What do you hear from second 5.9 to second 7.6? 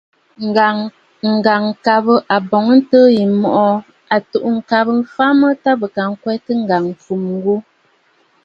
ka ŋkwɛtə ŋgàŋâfumə ghu.